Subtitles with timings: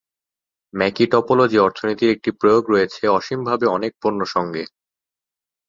[0.73, 4.63] Mackie topology অর্থনীতির একটি প্রয়োগ রয়েছে অসীমভাবে অনেক পণ্য সঙ্গে।